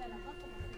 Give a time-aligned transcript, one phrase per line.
[0.00, 0.69] Gracias.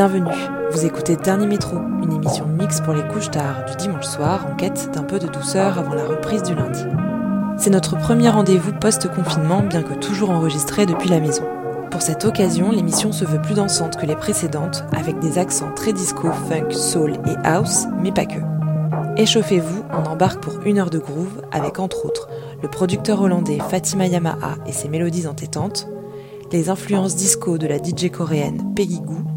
[0.00, 0.32] Bienvenue.
[0.70, 4.56] Vous écoutez Dernier Métro, une émission mixte pour les couches tard du dimanche soir en
[4.56, 6.84] quête d'un peu de douceur avant la reprise du lundi.
[7.58, 11.42] C'est notre premier rendez-vous post-confinement, bien que toujours enregistré depuis la maison.
[11.90, 15.92] Pour cette occasion, l'émission se veut plus dansante que les précédentes, avec des accents très
[15.92, 18.40] disco, funk, soul et house, mais pas que.
[19.18, 22.26] Échauffez-vous, on embarque pour une heure de groove avec entre autres
[22.62, 25.88] le producteur hollandais Fatima Yamaha et ses mélodies entêtantes,
[26.52, 29.29] les influences disco de la DJ coréenne Peggy Goo,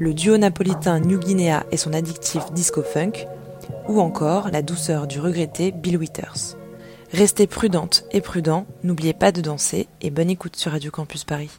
[0.00, 3.26] le duo napolitain New Guinea et son addictif disco funk,
[3.86, 6.56] ou encore la douceur du regretté Bill Withers.
[7.12, 11.50] Restez prudente et prudent, n'oubliez pas de danser et bonne écoute sur Radio Campus Paris.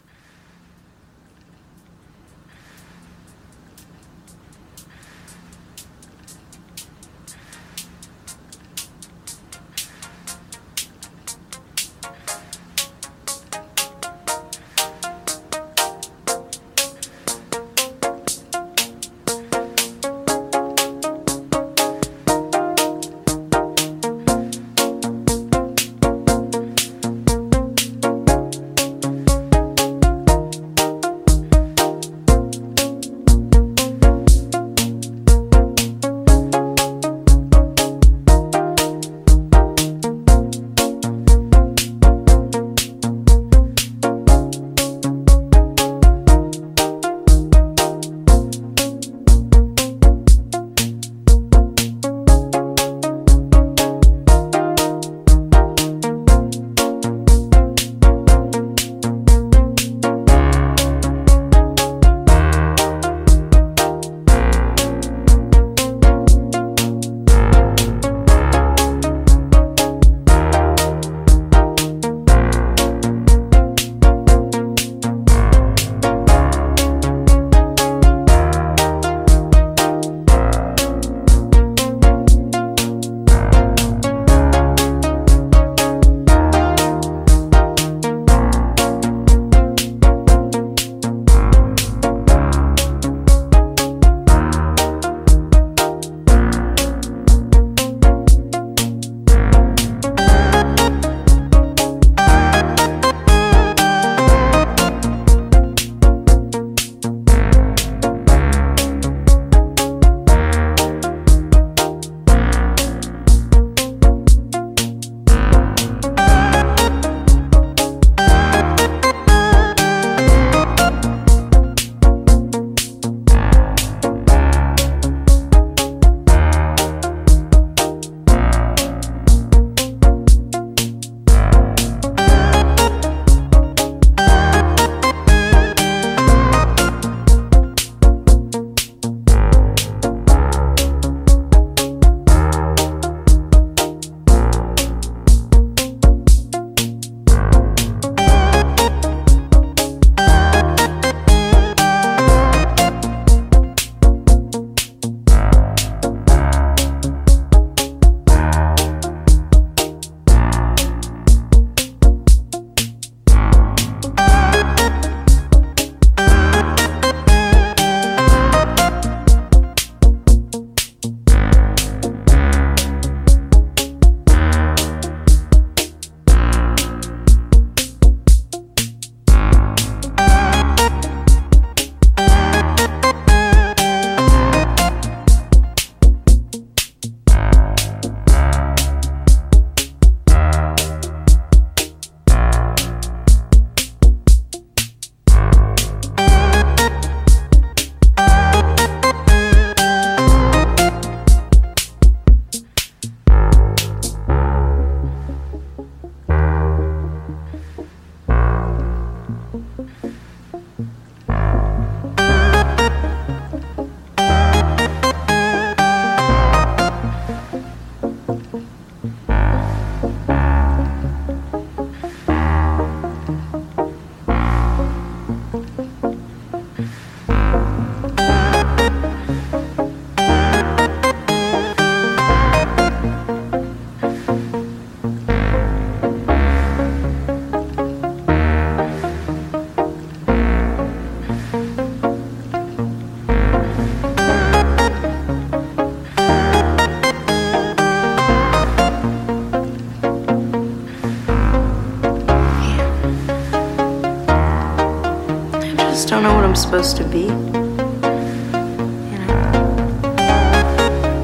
[256.72, 257.24] Supposed to be.
[257.24, 259.36] You know,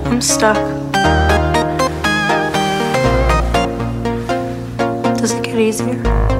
[0.05, 0.57] I'm stuck.
[5.17, 6.38] Does it get easier?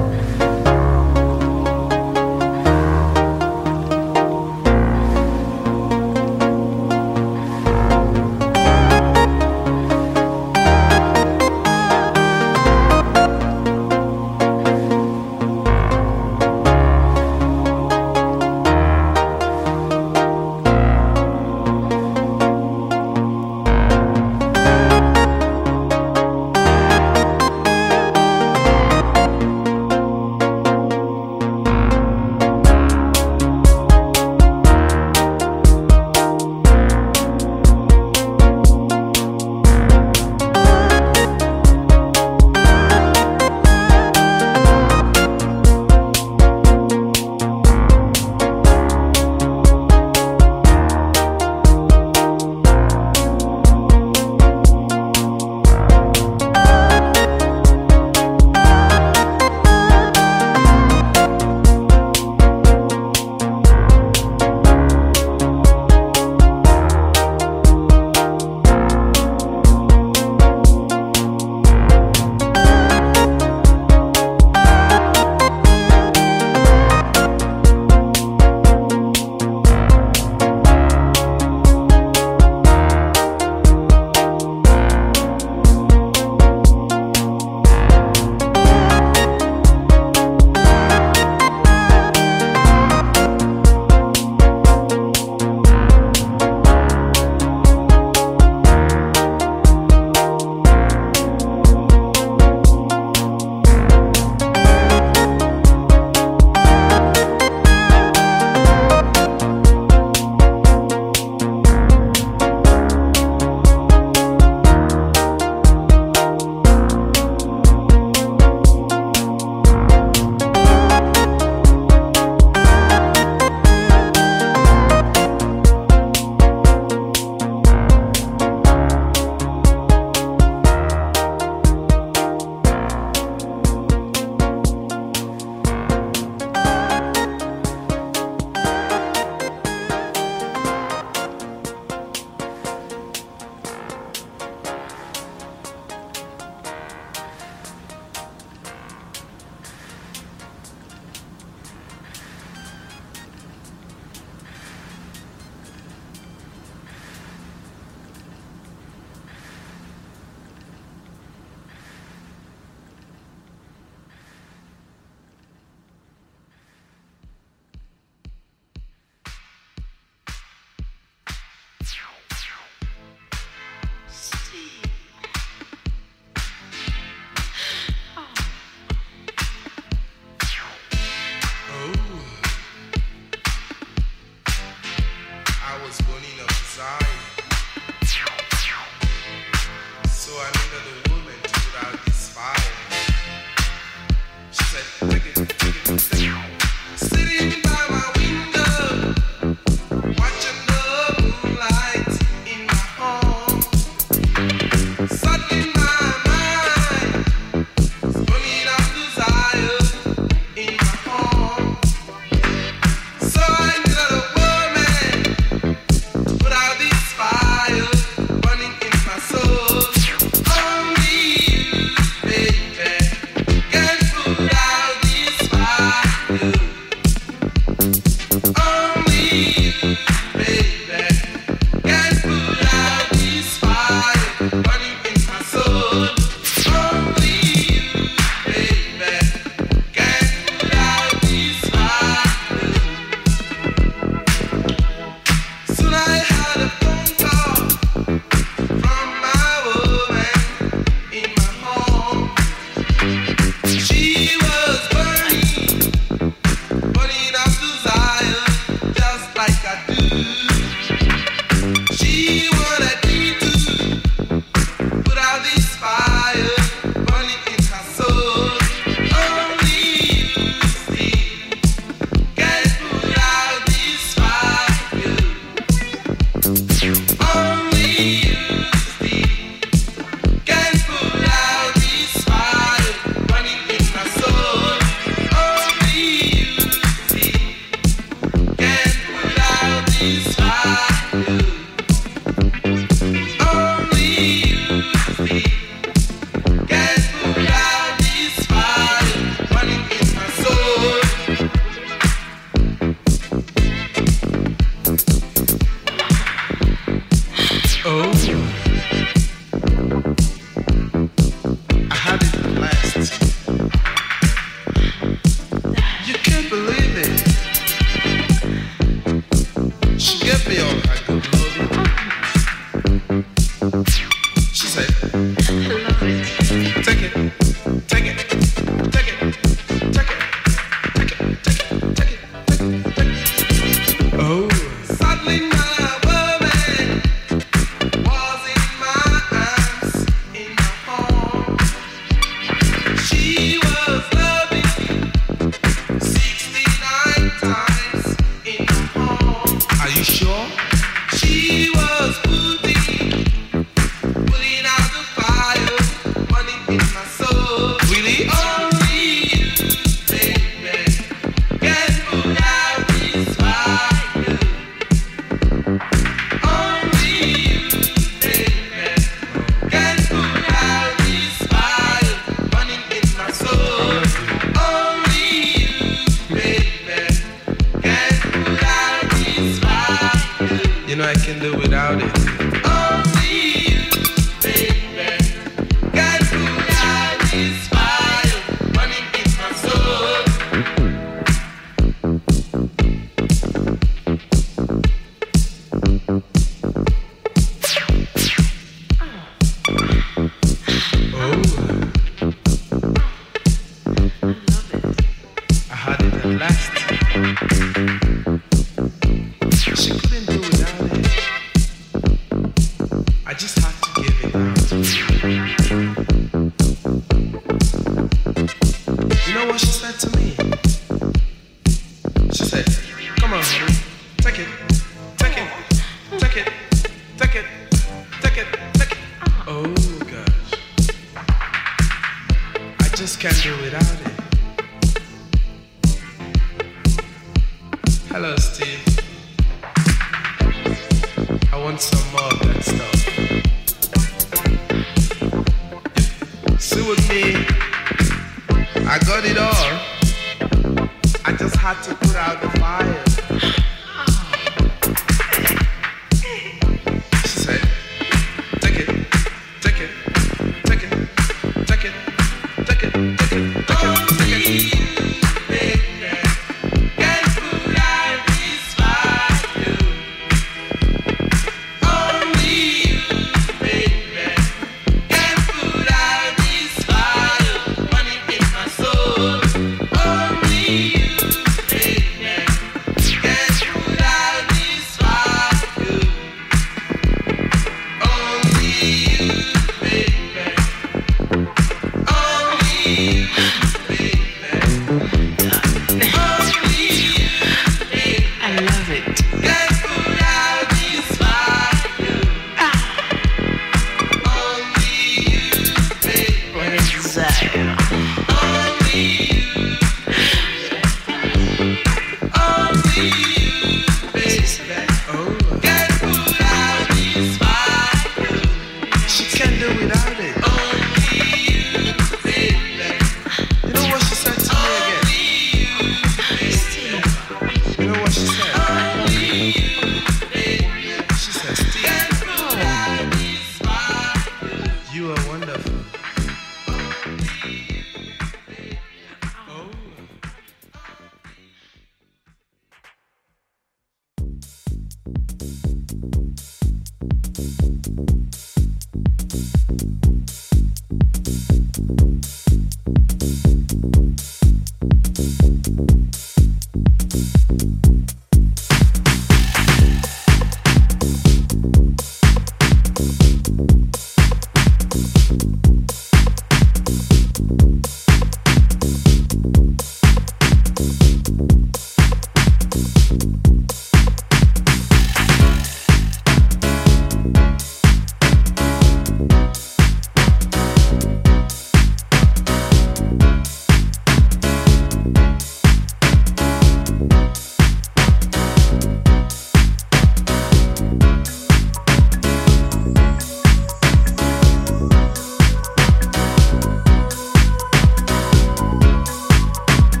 [343.09, 343.58] see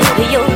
[0.00, 0.53] big, you.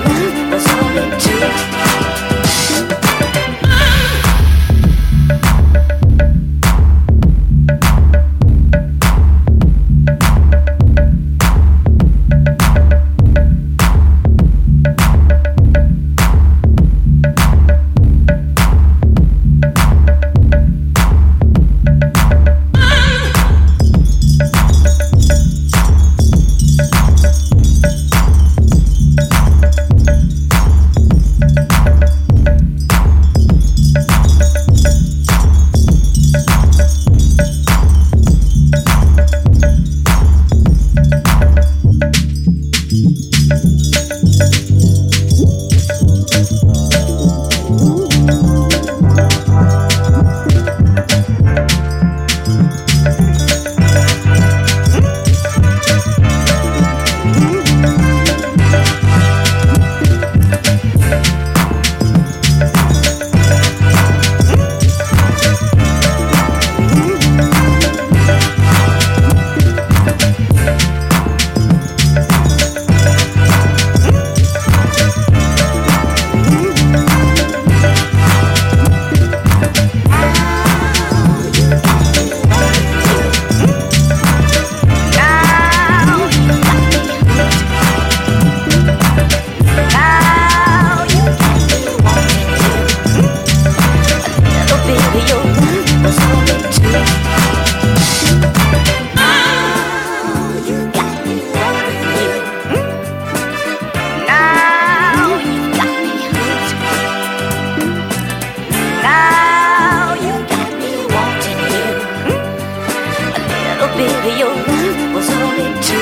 [115.14, 115.97] was only two.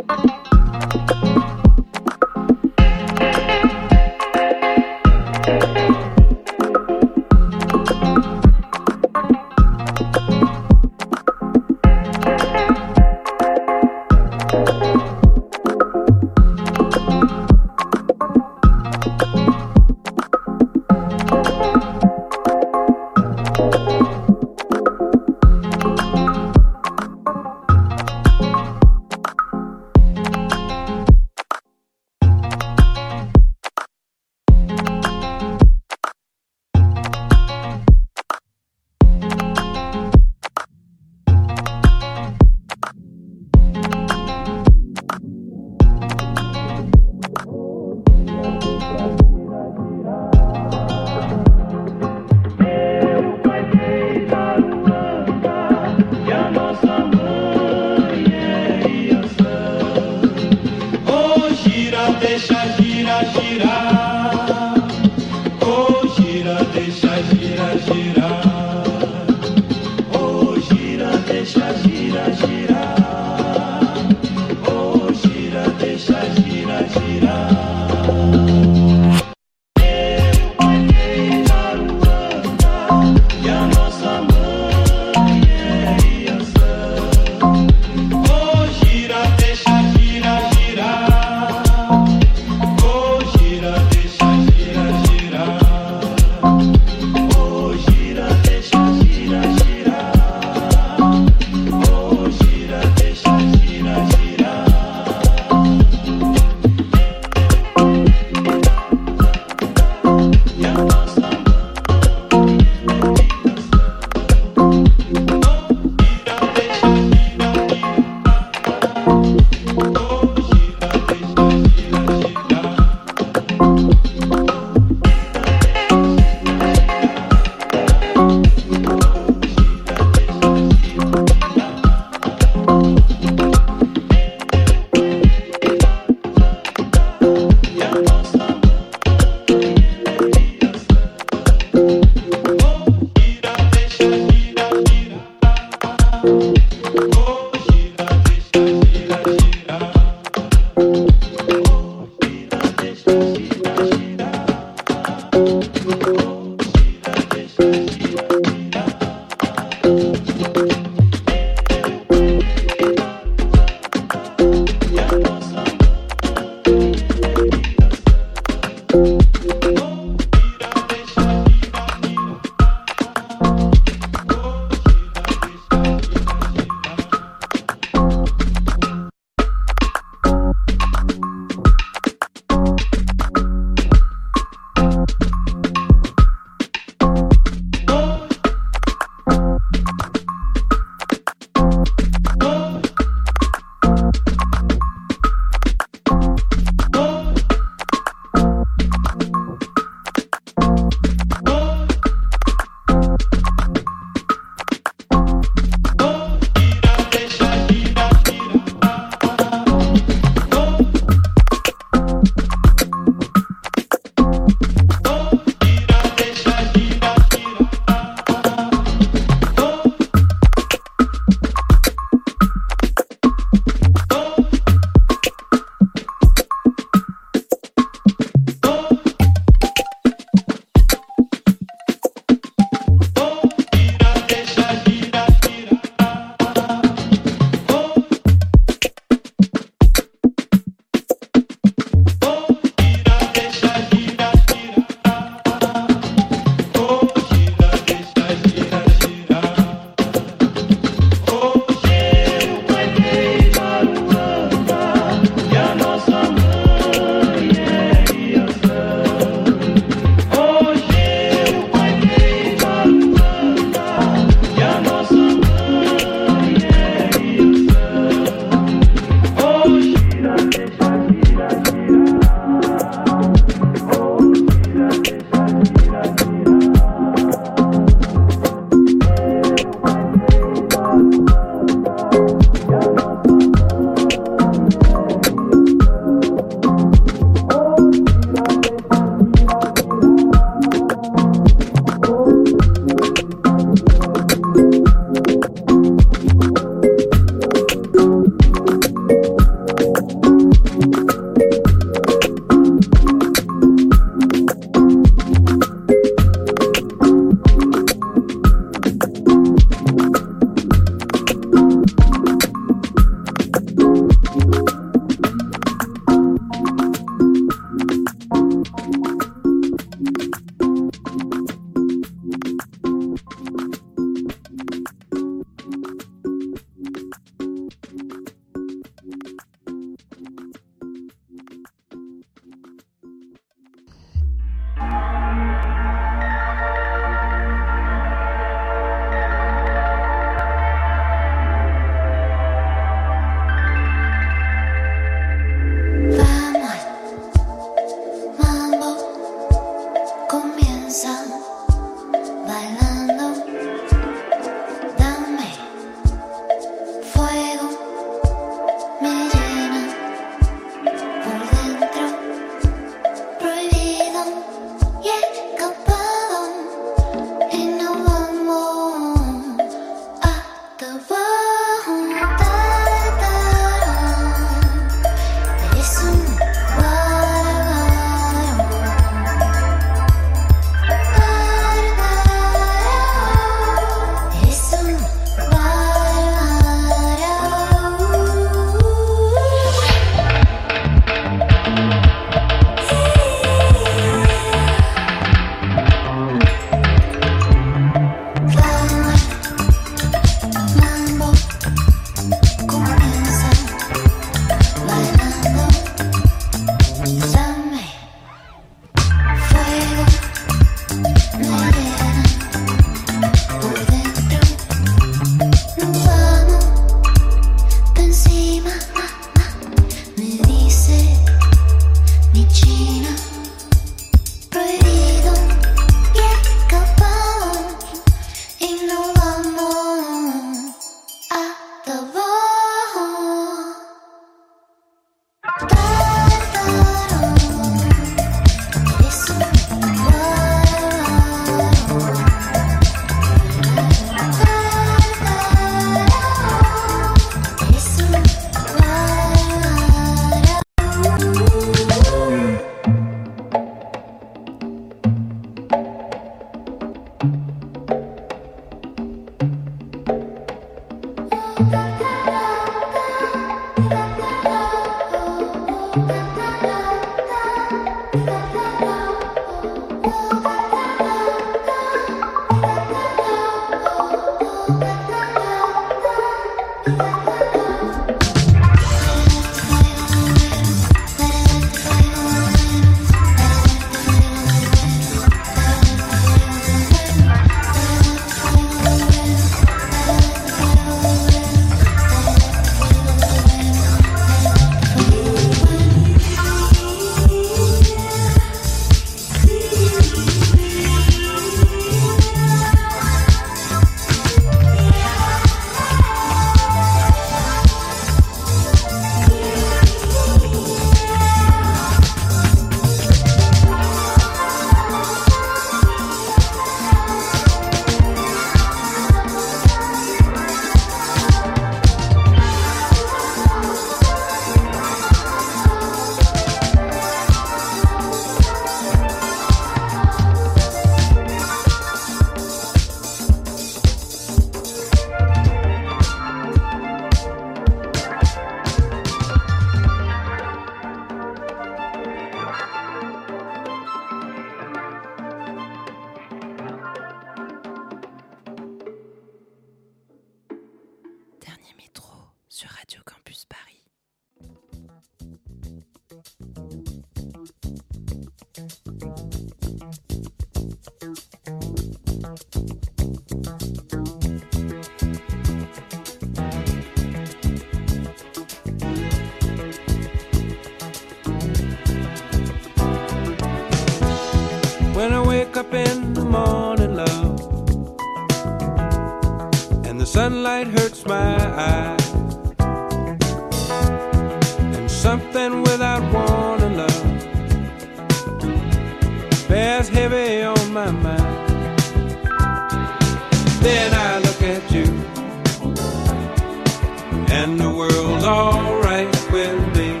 [598.30, 600.00] alright with me.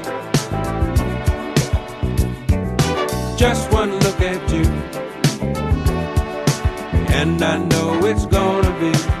[3.36, 4.66] Just one look at you,
[7.20, 9.19] and I know it's gonna be.